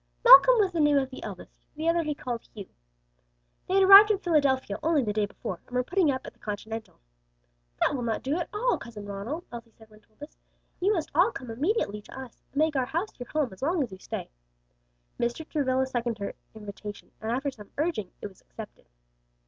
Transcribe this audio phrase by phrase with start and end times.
[0.25, 2.67] Malcom was the name of the eldest, the other he called Hugh.
[3.67, 6.39] They had arrived in Philadelphia only the day before, and were putting up at the
[6.39, 6.99] Continental.
[7.79, 10.35] "That will not do at all, Cousin Ronald," Elsie said when told this.
[10.79, 13.83] "You must all come immediately to us, and make our house your home as long
[13.83, 14.31] as you stay."
[15.19, 15.47] Mr.
[15.47, 18.87] Travilla seconded her invitation, and after some urging, it was accepted.